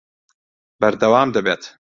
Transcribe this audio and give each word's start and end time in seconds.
بەردەوام 0.81 1.29
دەبێت 1.35 1.61